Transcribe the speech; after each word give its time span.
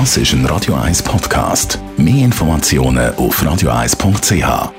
Das 0.00 0.16
ist 0.16 0.32
ein 0.32 0.44
Radio 0.46 0.74
1 0.74 1.04
Podcast. 1.04 1.78
Mehr 1.96 2.24
Informationen 2.24 3.14
auf 3.14 3.40
radio1.ch. 3.40 4.72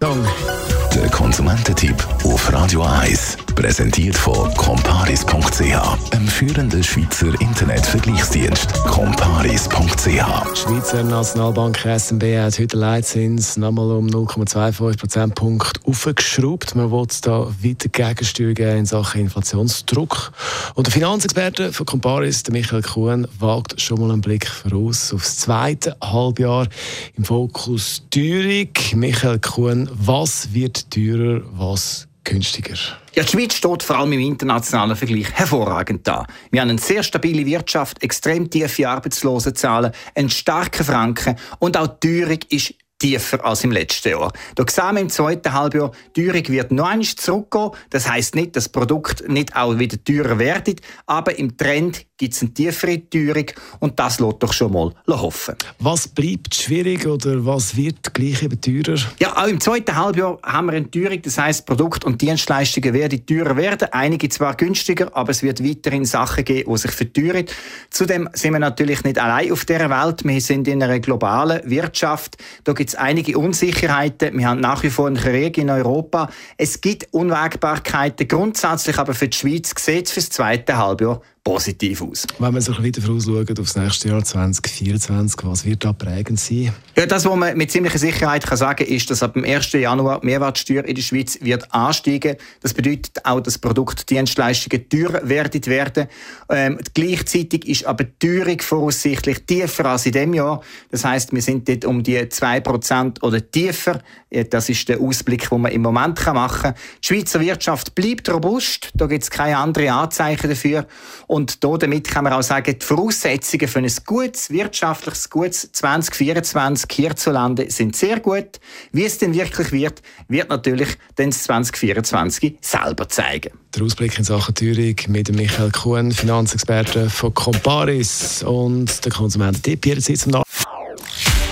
Der 0.00 1.08
Konsumententipp 1.10 1.94
auf 2.24 2.52
Radio 2.52 2.82
1 2.82 3.38
präsentiert 3.58 4.16
von 4.16 4.54
comparis.ch, 4.54 6.12
einem 6.12 6.28
führenden 6.28 6.80
Schweizer 6.80 7.40
Internetvergleichsdienst. 7.40 8.72
comparis.ch. 8.84 10.56
Schweizer 10.56 11.02
Nationalbank 11.02 11.76
SNB 11.78 12.38
hat 12.38 12.56
heute 12.56 12.76
Leitzins 12.76 13.56
nochmal 13.56 13.90
um 13.90 14.06
0,25 14.06 14.96
Prozentpunkt 14.96 15.80
aufgeschraubt. 15.84 16.76
Man 16.76 16.92
will 16.92 17.06
da 17.22 17.48
weiter 17.60 17.88
Gegensteuer 17.88 18.54
geben 18.54 18.78
in 18.78 18.86
Sachen 18.86 19.22
Inflationsdruck. 19.22 20.30
Und 20.74 20.86
der 20.86 20.92
Finanzexperte 20.92 21.72
von 21.72 21.84
Comparis, 21.84 22.44
Michael 22.52 22.82
Kuhn, 22.82 23.26
wagt 23.40 23.80
schon 23.80 23.98
mal 23.98 24.12
einen 24.12 24.20
Blick 24.20 24.46
voraus 24.46 25.12
aufs 25.12 25.38
zweite 25.38 25.96
Halbjahr 26.00 26.68
im 27.16 27.24
Fokus 27.24 28.02
Teuerung. 28.10 28.68
Michael 28.94 29.40
Kuhn, 29.40 29.90
was 29.92 30.54
wird 30.54 30.88
teurer, 30.92 31.42
was 31.54 32.07
günstiger? 32.24 32.76
Ja, 33.14 33.22
die 33.22 33.28
Schweiz 33.28 33.54
steht 33.54 33.82
vor 33.82 33.96
allem 33.96 34.12
im 34.12 34.20
internationalen 34.20 34.96
Vergleich 34.96 35.32
hervorragend 35.32 36.06
da. 36.06 36.26
Wir 36.50 36.60
haben 36.60 36.70
eine 36.70 36.78
sehr 36.78 37.02
stabile 37.02 37.44
Wirtschaft, 37.46 38.02
extrem 38.02 38.50
tiefe 38.50 38.88
Arbeitslosenzahlen, 38.88 39.92
einen 40.14 40.30
starken 40.30 40.84
Franken 40.84 41.36
und 41.58 41.76
auch 41.76 41.86
die 41.86 42.20
Teuerung 42.20 42.38
ist 42.50 42.74
tiefer 42.98 43.44
als 43.44 43.64
im 43.64 43.72
letzten 43.72 44.10
Jahr. 44.10 44.32
Da 44.54 44.64
sehen 44.68 44.94
wir 44.94 45.00
im 45.02 45.08
zweiten 45.08 45.52
Halbjahr, 45.52 45.92
die 46.16 46.26
Teuerung 46.26 46.48
wird 46.48 46.72
noch 46.72 46.88
einmal 46.88 47.06
zurückgehen. 47.06 47.70
Das 47.90 48.08
heißt 48.08 48.34
nicht, 48.34 48.56
dass 48.56 48.64
das 48.64 48.72
Produkt 48.72 49.28
nicht 49.28 49.54
auch 49.56 49.78
wieder 49.78 50.02
teurer 50.02 50.38
wird, 50.38 50.80
aber 51.06 51.38
im 51.38 51.56
Trend 51.56 52.06
gibt 52.16 52.34
es 52.34 52.42
eine 52.42 52.52
tiefere 52.52 53.08
Teuerung 53.08 53.46
und 53.78 53.98
das 53.98 54.18
lässt 54.18 54.42
doch 54.42 54.52
schon 54.52 54.72
mal 54.72 54.92
hoffen. 55.08 55.54
Was 55.78 56.08
bleibt 56.08 56.54
schwierig 56.54 57.06
oder 57.06 57.46
was 57.46 57.76
wird 57.76 58.12
gleich 58.12 58.42
eben 58.42 58.60
teurer? 58.60 58.98
Ja, 59.20 59.36
auch 59.36 59.46
im 59.46 59.60
zweiten 59.60 59.94
Halbjahr 59.94 60.38
haben 60.42 60.66
wir 60.66 60.72
eine 60.74 60.90
Teuerung, 60.90 61.22
das 61.22 61.38
heißt 61.38 61.64
Produkt- 61.64 62.04
und 62.04 62.20
Dienstleistungen 62.20 62.92
werden 62.92 63.24
teurer 63.24 63.56
werden. 63.56 63.88
Einige 63.92 64.28
zwar 64.28 64.56
günstiger, 64.56 65.16
aber 65.16 65.30
es 65.30 65.42
wird 65.42 65.62
weiterhin 65.64 66.04
Sachen 66.04 66.44
geben, 66.44 66.72
die 66.72 66.78
sich 66.78 66.90
verteuern. 66.90 67.44
Zudem 67.90 68.28
sind 68.32 68.52
wir 68.52 68.58
natürlich 68.58 69.04
nicht 69.04 69.18
allein 69.18 69.52
auf 69.52 69.64
dieser 69.64 69.88
Welt. 69.88 70.24
Wir 70.24 70.40
sind 70.40 70.66
in 70.66 70.82
einer 70.82 70.98
globalen 70.98 71.60
Wirtschaft. 71.70 72.36
Da 72.64 72.72
gibt 72.72 72.87
es 72.88 72.94
einige 72.94 73.38
Unsicherheiten. 73.38 74.38
Wir 74.38 74.48
haben 74.48 74.60
nach 74.60 74.82
wie 74.82 74.90
vor 74.90 75.06
einen 75.06 75.16
Krieg 75.16 75.58
in 75.58 75.70
Europa. 75.70 76.28
Es 76.56 76.80
gibt 76.80 77.12
Unwägbarkeiten. 77.12 78.28
Grundsätzlich 78.28 78.98
aber 78.98 79.14
für 79.14 79.28
die 79.28 79.36
Schweiz 79.36 79.72
sieht 79.76 80.06
es 80.06 80.12
für 80.12 80.20
das 80.20 80.30
zweite 80.30 80.76
Halbjahr 80.76 81.20
positiv 81.48 82.02
aus. 82.02 82.26
Wenn 82.38 82.52
wir 82.52 82.60
so 82.60 82.76
weiter 82.84 83.00
vorausschauen 83.00 83.58
aufs 83.58 83.74
nächste 83.74 84.08
Jahr 84.10 84.22
2024, 84.22 85.40
was 85.44 85.64
wird 85.64 85.82
da 85.82 85.94
prägend 85.94 86.38
sein? 86.38 86.74
Ja, 86.94 87.06
das, 87.06 87.24
was 87.24 87.36
man 87.36 87.56
mit 87.56 87.70
ziemlicher 87.70 87.96
Sicherheit 87.96 88.46
kann 88.46 88.58
sagen 88.58 88.84
kann, 88.84 88.94
ist, 88.94 89.10
dass 89.10 89.22
ab 89.22 89.32
dem 89.32 89.44
1. 89.44 89.72
Januar 89.72 90.20
die 90.20 90.26
Mehrwertsteuer 90.26 90.84
in 90.84 90.94
der 90.94 91.00
Schweiz 91.00 91.38
wird 91.40 91.72
ansteigen. 91.72 92.36
Das 92.60 92.74
bedeutet 92.74 93.24
auch, 93.24 93.40
dass 93.40 93.56
Produktdienstleistungen 93.56 94.90
teurer 94.90 95.26
werden 95.26 95.64
werden. 95.64 96.08
Ähm, 96.50 96.78
gleichzeitig 96.92 97.66
ist 97.66 97.86
aber 97.86 98.04
die 98.04 98.18
Teuerung 98.18 98.60
voraussichtlich 98.60 99.46
tiefer 99.46 99.86
als 99.86 100.04
in 100.04 100.12
diesem 100.12 100.34
Jahr. 100.34 100.60
Das 100.90 101.06
heißt, 101.06 101.32
wir 101.32 101.40
sind 101.40 101.66
dort 101.66 101.86
um 101.86 102.02
die 102.02 102.18
2% 102.18 103.22
oder 103.22 103.50
tiefer. 103.50 104.02
Das 104.50 104.68
ist 104.68 104.86
der 104.90 105.00
Ausblick, 105.00 105.48
den 105.48 105.62
man 105.62 105.72
im 105.72 105.80
Moment 105.80 106.22
machen 106.26 106.62
kann. 106.62 106.74
Die 107.02 107.06
Schweizer 107.06 107.40
Wirtschaft 107.40 107.94
bleibt 107.94 108.28
robust. 108.28 108.90
Da 108.92 109.06
gibt 109.06 109.22
es 109.22 109.30
keine 109.30 109.56
anderen 109.56 109.88
Anzeichen 109.88 110.50
dafür. 110.50 110.86
Und 111.26 111.37
damit 111.46 112.08
kann 112.08 112.24
man 112.24 112.32
auch 112.32 112.42
sagen, 112.42 112.76
die 112.78 112.84
Voraussetzungen 112.84 113.68
für 113.68 113.78
ein 113.78 113.90
gutes, 114.04 114.50
wirtschaftliches, 114.50 115.30
gutes 115.30 115.72
2024 115.72 116.90
hierzulande 116.90 117.70
sind 117.70 117.96
sehr 117.96 118.20
gut. 118.20 118.60
Wie 118.92 119.04
es 119.04 119.18
denn 119.18 119.34
wirklich 119.34 119.72
wird, 119.72 120.02
wird 120.28 120.48
natürlich 120.48 120.88
dann 121.16 121.32
2024 121.32 122.58
selber 122.60 123.08
zeigen. 123.08 123.50
Der 123.74 123.82
Ausblick 123.82 124.18
in 124.18 124.24
Sachen 124.24 124.54
Teuerung 124.54 124.96
mit 125.08 125.32
Michael 125.34 125.70
Kuhn, 125.70 126.12
Finanzexperte 126.12 127.10
von 127.10 127.34
Comparis 127.34 128.42
und 128.42 129.04
der 129.04 129.12
Konsumententipp 129.12 129.86
jederzeit 129.86 130.18
zum 130.18 130.32
Nach 130.32 130.44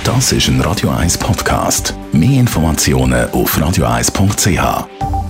Das 0.04 0.32
ist 0.32 0.48
ein 0.48 0.60
Radio 0.60 0.90
1 0.90 1.18
Podcast. 1.18 1.94
Mehr 2.12 2.40
Informationen 2.40 3.28
auf 3.30 3.58
radio1.ch. 3.58 5.25